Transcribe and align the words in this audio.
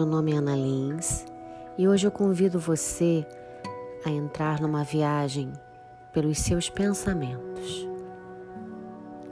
Meu 0.00 0.06
nome 0.06 0.32
é 0.32 0.36
Ana 0.36 0.56
Lins 0.56 1.26
e 1.76 1.86
hoje 1.86 2.06
eu 2.06 2.10
convido 2.10 2.58
você 2.58 3.22
a 4.02 4.08
entrar 4.08 4.58
numa 4.58 4.82
viagem 4.82 5.52
pelos 6.10 6.38
seus 6.38 6.70
pensamentos. 6.70 7.86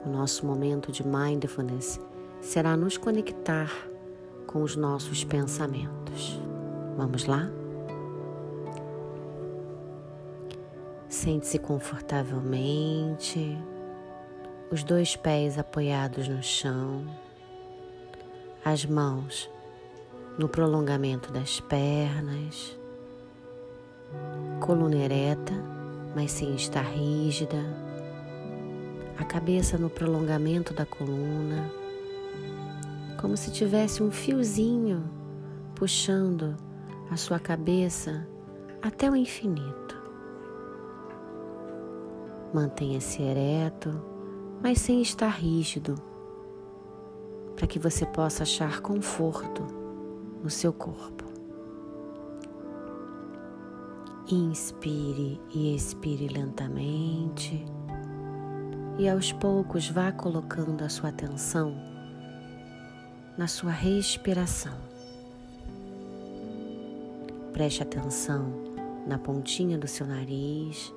O 0.05 0.11
nosso 0.11 0.45
momento 0.45 0.93
de 0.93 1.03
mindfulness 1.07 1.99
será 2.43 2.77
nos 2.77 2.99
conectar 2.99 3.73
com 4.47 4.63
os 4.63 4.77
nossos 4.77 5.25
pensamentos. 5.25 6.39
Vamos 6.99 7.25
lá? 7.25 7.49
Sente-se 11.09 11.59
confortavelmente, 11.59 13.57
os 14.71 14.85
dois 14.85 15.17
pés 15.17 15.59
apoiados 15.59 16.29
no 16.29 16.43
chão, 16.43 17.07
as 18.63 18.85
mãos 18.85 19.49
no 20.39 20.49
prolongamento 20.49 21.33
das 21.33 21.59
pernas, 21.59 22.79
coluna 24.61 24.95
ereta, 24.95 25.53
mas 26.15 26.31
sem 26.31 26.55
estar 26.55 26.83
rígida, 26.83 27.59
a 29.19 29.25
cabeça 29.25 29.77
no 29.77 29.91
prolongamento 29.91 30.73
da 30.73 30.87
coluna, 30.87 31.69
como 33.21 33.37
se 33.37 33.51
tivesse 33.51 34.01
um 34.01 34.13
fiozinho 34.13 35.11
puxando 35.75 36.57
a 37.11 37.17
sua 37.17 37.41
cabeça 37.41 38.25
até 38.81 39.11
o 39.11 39.17
infinito. 39.17 40.01
Mantenha-se 42.55 43.21
ereto, 43.21 43.91
mas 44.63 44.81
sem 44.81 45.03
estar 45.03 45.31
rígido, 45.31 45.97
para 47.57 47.67
que 47.67 47.81
você 47.81 48.07
possa 48.07 48.45
achar 48.45 48.81
conforto 48.81 49.78
no 50.43 50.51
seu 50.51 50.73
corpo. 50.73 51.25
Inspire 54.31 55.41
e 55.55 55.75
expire 55.75 56.29
lentamente, 56.29 57.65
e 58.99 59.09
aos 59.09 59.33
poucos 59.33 59.89
vá 59.89 60.13
colocando 60.13 60.83
a 60.83 60.89
sua 60.89 61.09
atenção 61.09 61.75
na 63.39 63.47
sua 63.47 63.71
respiração. 63.71 64.77
Preste 67.53 67.83
atenção 67.83 68.53
na 69.07 69.17
pontinha 69.17 69.79
do 69.79 69.87
seu 69.87 70.07
nariz 70.07 70.93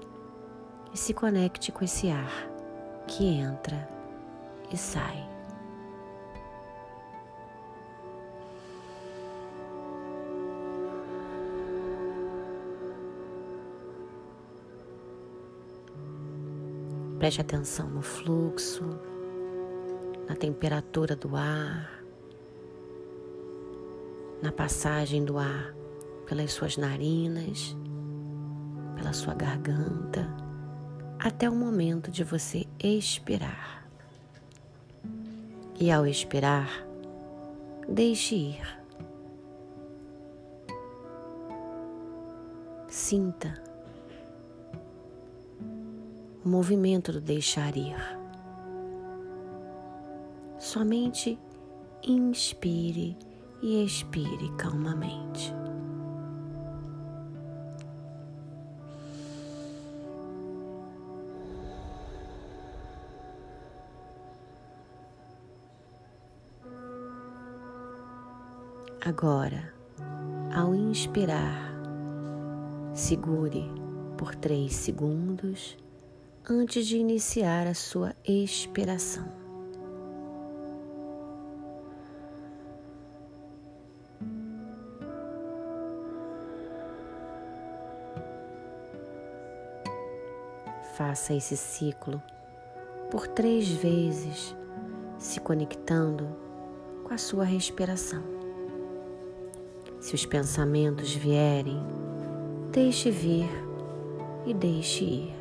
e 0.91 0.97
se 0.97 1.13
conecte 1.13 1.71
com 1.71 1.85
esse 1.85 2.09
ar 2.09 2.49
que 3.07 3.25
entra 3.25 3.87
e 4.71 4.77
sai. 4.77 5.30
Preste 17.21 17.39
atenção 17.39 17.87
no 17.87 18.01
fluxo, 18.01 18.99
na 20.27 20.35
temperatura 20.35 21.15
do 21.15 21.35
ar, 21.35 22.03
na 24.41 24.51
passagem 24.51 25.23
do 25.23 25.37
ar 25.37 25.71
pelas 26.25 26.51
suas 26.51 26.77
narinas, 26.77 27.77
pela 28.95 29.13
sua 29.13 29.35
garganta, 29.35 30.27
até 31.19 31.47
o 31.47 31.53
momento 31.53 32.09
de 32.09 32.23
você 32.23 32.65
expirar. 32.83 33.87
E 35.79 35.91
ao 35.91 36.07
expirar, 36.07 36.83
deixe 37.87 38.33
ir. 38.33 38.83
Sinta 42.87 43.70
o 46.43 46.49
movimento 46.49 47.11
do 47.11 47.21
deixar 47.21 47.75
ir. 47.77 47.95
Somente 50.57 51.37
inspire 52.03 53.17
e 53.61 53.83
expire 53.83 54.49
calmamente. 54.57 55.53
Agora, 69.03 69.73
ao 70.55 70.75
inspirar, 70.75 71.73
segure 72.93 73.69
por 74.15 74.35
três 74.35 74.75
segundos 74.75 75.75
antes 76.49 76.87
de 76.87 76.97
iniciar 76.97 77.67
a 77.67 77.73
sua 77.73 78.15
expiração. 78.25 79.25
Faça 90.97 91.33
esse 91.33 91.55
ciclo 91.55 92.21
por 93.09 93.27
três 93.27 93.67
vezes, 93.67 94.55
se 95.17 95.39
conectando 95.39 96.27
com 97.03 97.13
a 97.13 97.17
sua 97.17 97.43
respiração. 97.43 98.23
Se 99.99 100.15
os 100.15 100.25
pensamentos 100.25 101.13
vierem, 101.13 101.81
deixe 102.71 103.11
vir 103.11 103.49
e 104.45 104.53
deixe 104.53 105.03
ir. 105.03 105.40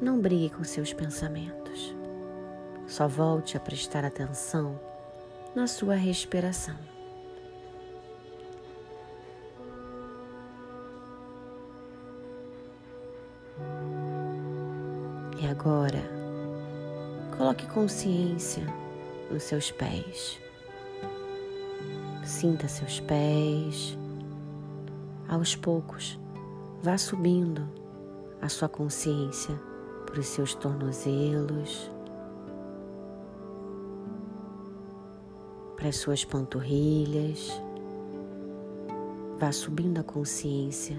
Não 0.00 0.20
brigue 0.20 0.50
com 0.50 0.64
seus 0.64 0.92
pensamentos. 0.92 1.94
Só 2.86 3.06
volte 3.08 3.56
a 3.56 3.60
prestar 3.60 4.04
atenção 4.04 4.78
na 5.54 5.66
sua 5.66 5.94
respiração. 5.94 6.76
E 15.40 15.46
agora, 15.46 16.02
coloque 17.36 17.66
consciência 17.68 18.64
nos 19.30 19.44
seus 19.44 19.70
pés. 19.70 20.38
Sinta 22.24 22.66
seus 22.68 23.00
pés. 23.00 23.96
Aos 25.28 25.56
poucos, 25.56 26.18
vá 26.82 26.98
subindo 26.98 27.66
a 28.42 28.48
sua 28.48 28.68
consciência 28.68 29.58
para 30.14 30.20
os 30.20 30.28
seus 30.28 30.54
tornozelos, 30.54 31.90
para 35.76 35.88
as 35.88 35.96
suas 35.96 36.24
panturrilhas. 36.24 37.60
Vá 39.40 39.50
subindo 39.50 39.98
a 39.98 40.04
consciência 40.04 40.96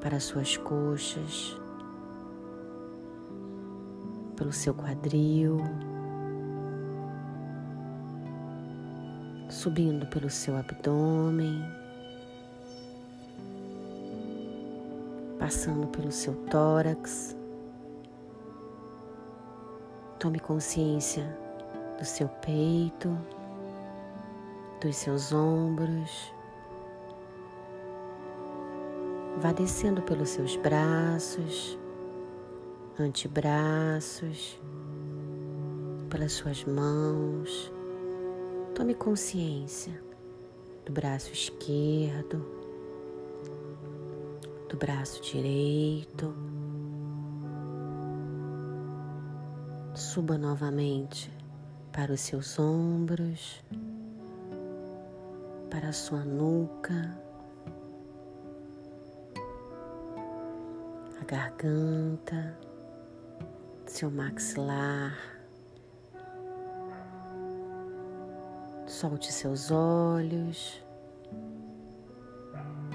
para 0.00 0.18
as 0.18 0.22
suas 0.22 0.56
coxas, 0.56 1.58
pelo 4.36 4.52
seu 4.52 4.72
quadril, 4.72 5.58
subindo 9.50 10.06
pelo 10.06 10.30
seu 10.30 10.56
abdômen, 10.56 11.60
passando 15.40 15.88
pelo 15.88 16.12
seu 16.12 16.36
tórax. 16.46 17.36
Tome 20.18 20.40
consciência 20.40 21.38
do 21.96 22.04
seu 22.04 22.26
peito, 22.28 23.16
dos 24.80 24.96
seus 24.96 25.32
ombros. 25.32 26.34
Vá 29.36 29.52
descendo 29.52 30.02
pelos 30.02 30.30
seus 30.30 30.56
braços, 30.56 31.78
antebraços, 32.98 34.60
pelas 36.10 36.32
suas 36.32 36.64
mãos. 36.64 37.72
Tome 38.74 38.94
consciência 38.94 40.02
do 40.84 40.90
braço 40.90 41.32
esquerdo, 41.32 42.44
do 44.68 44.76
braço 44.76 45.22
direito 45.22 46.34
Suba 50.10 50.38
novamente 50.38 51.30
para 51.92 52.14
os 52.14 52.22
seus 52.22 52.58
ombros, 52.58 53.62
para 55.70 55.90
a 55.90 55.92
sua 55.92 56.24
nuca, 56.24 57.14
a 61.20 61.24
garganta, 61.26 62.58
seu 63.84 64.10
maxilar. 64.10 65.14
Solte 68.86 69.30
seus 69.30 69.70
olhos, 69.70 70.82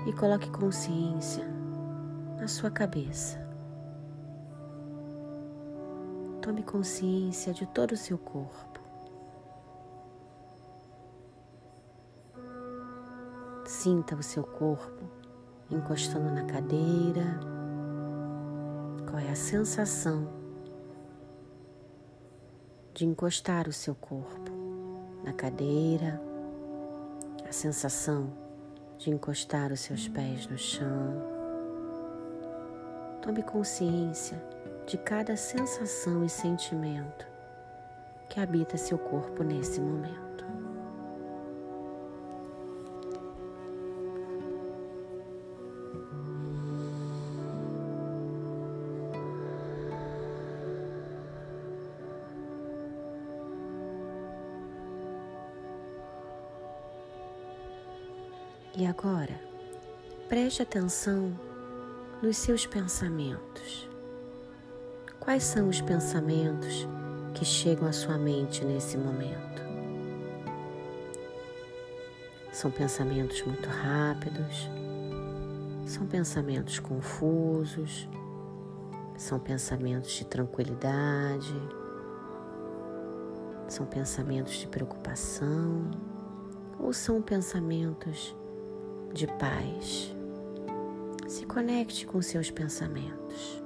e 0.07 0.13
coloque 0.13 0.49
consciência 0.49 1.45
na 2.39 2.47
sua 2.47 2.71
cabeça. 2.71 3.42
Tome 6.43 6.61
consciência 6.61 7.53
de 7.53 7.65
todo 7.65 7.93
o 7.93 7.97
seu 7.97 8.17
corpo. 8.17 8.81
Sinta 13.65 14.13
o 14.13 14.21
seu 14.21 14.43
corpo 14.43 15.05
encostando 15.71 16.29
na 16.29 16.43
cadeira. 16.43 17.39
Qual 19.09 19.19
é 19.19 19.31
a 19.31 19.35
sensação 19.35 20.27
de 22.93 23.05
encostar 23.05 23.69
o 23.69 23.73
seu 23.73 23.95
corpo 23.95 24.51
na 25.23 25.31
cadeira? 25.31 26.21
A 27.47 27.53
sensação 27.53 28.29
de 28.97 29.09
encostar 29.09 29.71
os 29.71 29.79
seus 29.79 30.09
pés 30.09 30.45
no 30.47 30.57
chão. 30.57 31.23
Tome 33.21 33.41
consciência 33.43 34.37
de 34.85 34.97
cada 34.97 35.35
sensação 35.35 36.23
e 36.25 36.29
sentimento 36.29 37.25
que 38.29 38.39
habita 38.39 38.77
seu 38.77 38.97
corpo 38.97 39.43
nesse 39.43 39.79
momento. 39.79 40.23
E 58.75 58.87
agora, 58.87 59.39
preste 60.27 60.63
atenção 60.63 61.31
nos 62.23 62.37
seus 62.37 62.65
pensamentos. 62.65 63.92
Quais 65.23 65.43
são 65.45 65.69
os 65.69 65.79
pensamentos 65.79 66.85
que 67.33 67.45
chegam 67.45 67.87
à 67.87 67.93
sua 67.93 68.17
mente 68.17 68.65
nesse 68.65 68.97
momento? 68.97 69.63
São 72.51 72.69
pensamentos 72.69 73.41
muito 73.43 73.69
rápidos? 73.69 74.69
São 75.85 76.05
pensamentos 76.05 76.77
confusos? 76.77 78.09
São 79.15 79.39
pensamentos 79.39 80.11
de 80.11 80.25
tranquilidade? 80.25 81.55
São 83.69 83.85
pensamentos 83.85 84.55
de 84.55 84.67
preocupação? 84.67 85.89
Ou 86.77 86.91
são 86.91 87.21
pensamentos 87.21 88.35
de 89.13 89.25
paz? 89.25 90.13
Se 91.29 91.45
conecte 91.45 92.05
com 92.05 92.21
seus 92.21 92.51
pensamentos. 92.51 93.62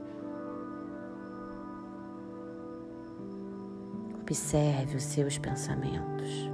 Observe 4.28 4.98
os 4.98 5.04
seus 5.04 5.38
pensamentos. 5.38 6.52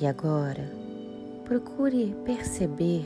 E 0.00 0.04
agora, 0.04 0.68
procure 1.44 2.16
perceber 2.24 3.04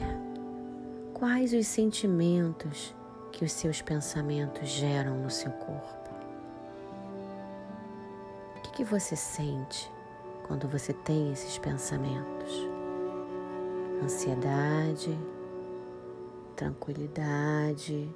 quais 1.13 1.53
os 1.53 1.67
sentimentos 1.67 2.95
que 3.31 3.45
os 3.45 3.53
seus 3.53 3.83
pensamentos 3.83 4.71
geram 4.71 5.19
no 5.19 5.29
seu 5.29 5.53
corpo. 5.53 6.15
O 8.57 8.61
que, 8.63 8.73
que 8.73 8.85
você 8.85 9.15
sente 9.15 9.93
quando 10.47 10.67
você 10.67 10.95
tem 10.95 11.31
esses 11.31 11.59
pensamentos? 11.59 12.67
Ansiedade, 14.03 15.15
tranquilidade, 16.53 18.09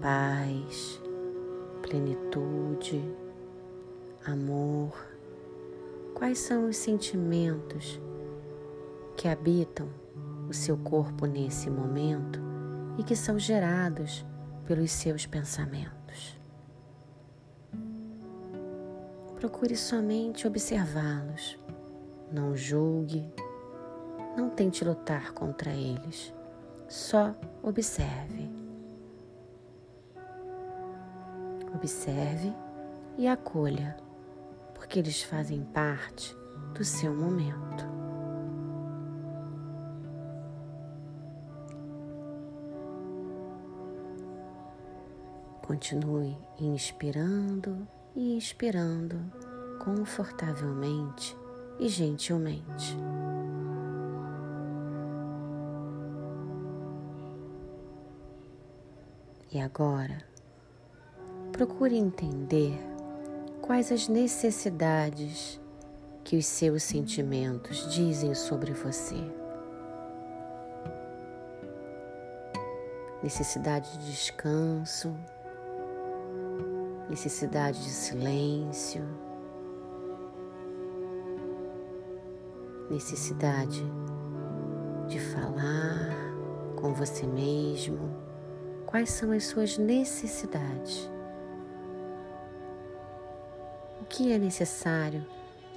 paz, 0.00 1.00
plenitude, 1.82 3.02
amor. 4.24 4.92
Quais 6.14 6.38
são 6.38 6.68
os 6.68 6.76
sentimentos 6.76 8.00
que 9.16 9.28
habitam 9.28 9.88
o 10.48 10.52
seu 10.52 10.76
corpo 10.76 11.26
nesse 11.26 11.70
momento 11.70 12.40
e 12.98 13.02
que 13.02 13.16
são 13.16 13.38
gerados 13.38 14.24
pelos 14.66 14.90
seus 14.90 15.26
pensamentos? 15.26 16.38
Procure 19.38 19.74
somente 19.74 20.46
observá-los. 20.46 21.58
Não 22.30 22.54
julgue, 22.54 23.32
não 24.36 24.50
tente 24.50 24.84
lutar 24.84 25.32
contra 25.32 25.70
eles 25.72 26.32
só 26.90 27.32
observe. 27.62 28.50
Observe 31.72 32.52
e 33.16 33.28
acolha, 33.28 33.96
porque 34.74 34.98
eles 34.98 35.22
fazem 35.22 35.62
parte 35.62 36.36
do 36.74 36.84
seu 36.84 37.14
momento. 37.14 37.88
Continue 45.62 46.36
inspirando 46.58 47.86
e 48.16 48.36
expirando 48.36 49.16
confortavelmente 49.78 51.36
e 51.78 51.88
gentilmente. 51.88 52.96
E 59.52 59.60
agora, 59.60 60.22
procure 61.50 61.96
entender 61.96 62.78
quais 63.60 63.90
as 63.90 64.06
necessidades 64.06 65.60
que 66.22 66.36
os 66.36 66.46
seus 66.46 66.84
sentimentos 66.84 67.92
dizem 67.92 68.32
sobre 68.32 68.72
você. 68.72 69.16
Necessidade 73.24 73.90
de 73.98 74.12
descanso, 74.12 75.12
necessidade 77.08 77.82
de 77.82 77.90
silêncio, 77.90 79.02
necessidade 82.88 83.82
de 85.08 85.18
falar 85.18 86.14
com 86.76 86.94
você 86.94 87.26
mesmo 87.26 88.19
quais 88.90 89.10
são 89.10 89.30
as 89.30 89.44
suas 89.44 89.78
necessidades. 89.78 91.08
O 94.00 94.04
que 94.04 94.32
é 94.32 94.38
necessário 94.38 95.24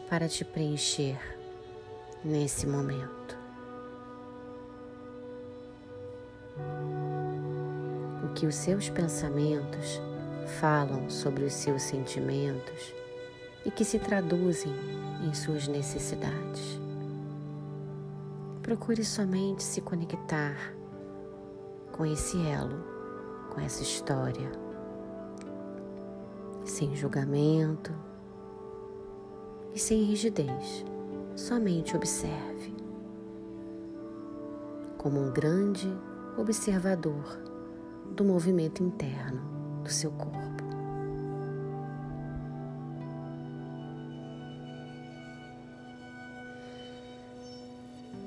para 0.09 0.27
te 0.27 0.43
preencher 0.43 1.19
nesse 2.23 2.65
momento? 2.65 3.37
O 8.23 8.33
que 8.33 8.47
os 8.47 8.55
seus 8.55 8.89
pensamentos 8.89 10.01
falam 10.59 11.07
sobre 11.07 11.43
os 11.43 11.53
seus 11.53 11.83
sentimentos 11.83 12.93
e 13.63 13.69
que 13.69 13.85
se 13.85 13.99
traduzem 13.99 14.73
em 15.23 15.33
suas 15.33 15.67
necessidades. 15.67 16.79
Procure 18.63 19.05
somente 19.05 19.61
se 19.61 19.81
conectar 19.81 20.73
com 21.91 22.05
esse 22.05 22.37
elo 22.47 22.92
com 23.53 23.61
essa 23.61 23.83
história, 23.83 24.51
sem 26.65 26.95
julgamento 26.95 27.93
e 29.73 29.79
sem 29.79 30.03
rigidez. 30.03 30.83
Somente 31.35 31.95
observe, 31.95 32.75
como 34.97 35.19
um 35.19 35.31
grande 35.31 35.91
observador 36.37 37.39
do 38.15 38.23
movimento 38.23 38.83
interno 38.83 39.41
do 39.83 39.89
seu 39.89 40.11
corpo. 40.11 40.63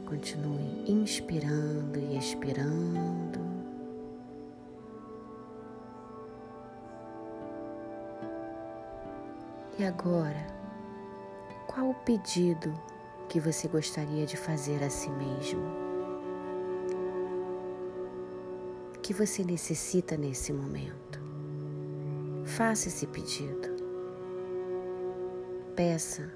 Continue 0.04 0.84
inspirando 0.86 1.98
e 1.98 2.16
expirando. 2.16 3.55
E 9.78 9.84
agora, 9.84 10.46
qual 11.66 11.90
o 11.90 11.94
pedido 11.94 12.72
que 13.28 13.38
você 13.38 13.68
gostaria 13.68 14.24
de 14.24 14.34
fazer 14.34 14.82
a 14.82 14.88
si 14.88 15.10
mesmo? 15.10 15.60
Que 19.02 19.12
você 19.12 19.44
necessita 19.44 20.16
nesse 20.16 20.50
momento? 20.50 21.20
Faça 22.46 22.88
esse 22.88 23.06
pedido. 23.06 23.76
Peça 25.74 26.32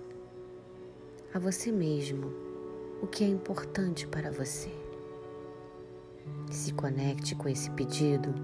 a 1.32 1.38
você 1.38 1.72
mesmo 1.72 2.30
o 3.00 3.06
que 3.06 3.24
é 3.24 3.26
importante 3.26 4.06
para 4.06 4.30
você. 4.30 4.70
Se 6.50 6.74
conecte 6.74 7.34
com 7.34 7.48
esse 7.48 7.70
pedido 7.70 8.34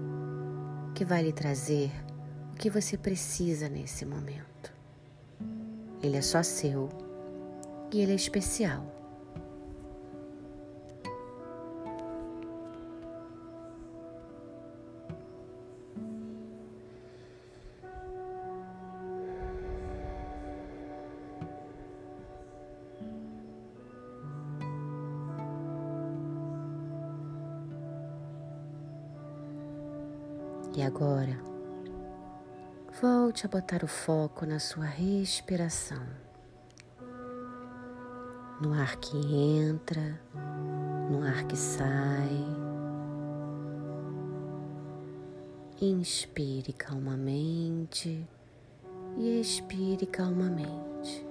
que 0.95 1.05
vai 1.05 1.21
lhe 1.21 1.31
trazer 1.31 1.91
o 2.51 2.57
que 2.57 2.67
você 2.67 2.97
precisa 2.97 3.69
nesse 3.69 4.03
momento. 4.03 4.76
Ele 6.01 6.17
é 6.17 6.21
só 6.21 6.43
seu 6.43 6.89
e 7.91 8.01
ele 8.01 8.11
é 8.11 8.15
especial. 8.15 8.97
E 30.77 30.83
agora, 30.83 31.35
volte 33.01 33.45
a 33.45 33.49
botar 33.49 33.83
o 33.83 33.87
foco 33.87 34.43
na 34.43 34.57
sua 34.57 34.85
respiração, 34.85 36.03
no 38.59 38.73
ar 38.73 38.95
que 38.95 39.15
entra, 39.15 40.19
no 41.11 41.21
ar 41.21 41.43
que 41.43 41.55
sai. 41.55 42.43
Inspire 45.79 46.73
calmamente 46.73 48.27
e 49.15 49.39
expire 49.39 50.07
calmamente. 50.07 51.23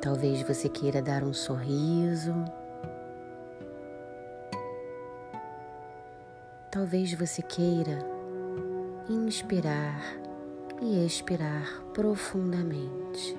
Talvez 0.00 0.40
você 0.42 0.70
queira 0.70 1.02
dar 1.02 1.22
um 1.22 1.34
sorriso 1.34 2.32
Talvez 6.78 7.12
você 7.12 7.42
queira 7.42 7.98
inspirar 9.10 10.00
e 10.80 11.04
expirar 11.04 11.82
profundamente, 11.92 13.36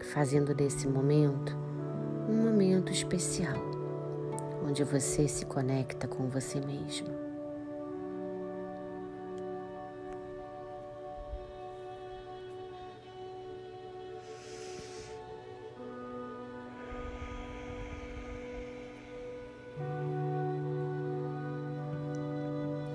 fazendo 0.00 0.54
desse 0.54 0.88
momento 0.88 1.54
um 2.26 2.44
momento 2.44 2.90
especial, 2.90 3.58
onde 4.66 4.82
você 4.84 5.28
se 5.28 5.44
conecta 5.44 6.08
com 6.08 6.26
você 6.26 6.58
mesmo. 6.60 7.23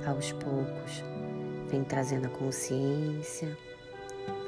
Aos 0.10 0.32
poucos, 0.34 1.04
vem 1.70 1.84
trazendo 1.84 2.28
a 2.28 2.30
consciência 2.30 3.58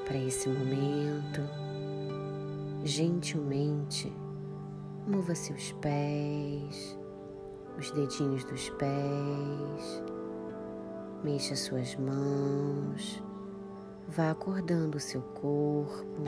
para 0.06 0.18
esse 0.18 0.50
momento. 0.50 1.42
Gentilmente, 2.84 4.12
mova 5.08 5.36
seus 5.36 5.72
pés, 5.74 6.98
os 7.78 7.92
dedinhos 7.92 8.44
dos 8.44 8.70
pés, 8.72 10.04
mexa 11.24 11.56
suas 11.56 11.96
mãos, 11.96 13.24
vá 14.08 14.32
acordando 14.32 14.98
o 14.98 15.02
seu 15.02 15.22
corpo, 15.22 16.24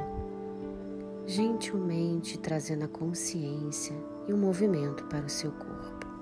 gentilmente 1.26 2.38
trazendo 2.38 2.86
a 2.86 2.88
consciência 2.88 3.96
e 4.28 4.34
o 4.34 4.38
movimento 4.38 5.04
para 5.06 5.26
o 5.26 5.30
seu 5.30 5.52
corpo. 5.52 6.13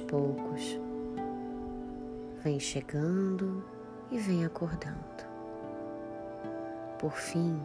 Poucos, 0.00 0.78
vem 2.42 2.58
chegando 2.58 3.64
e 4.10 4.18
vem 4.18 4.44
acordando. 4.44 5.26
Por 6.98 7.12
fim, 7.12 7.62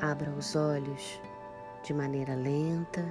abra 0.00 0.30
os 0.30 0.56
olhos 0.56 1.20
de 1.84 1.94
maneira 1.94 2.34
lenta 2.34 3.04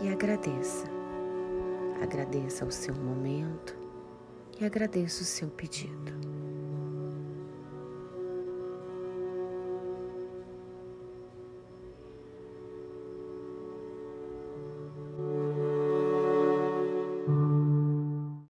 e 0.00 0.08
agradeça. 0.08 0.86
Agradeça 2.02 2.64
o 2.64 2.70
seu 2.70 2.94
momento 2.94 3.76
e 4.60 4.64
agradeça 4.64 5.22
o 5.22 5.26
seu 5.26 5.48
pedido. 5.48 6.21